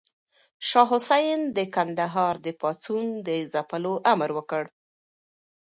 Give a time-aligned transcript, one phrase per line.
[0.69, 4.63] شاه حسين د کندهار د پاڅون د ځپلو امر وکړ.